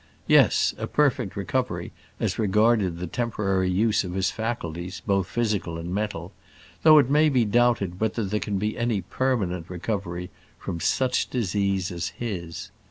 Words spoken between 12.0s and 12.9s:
his.